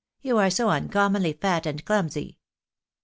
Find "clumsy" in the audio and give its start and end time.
1.85-2.39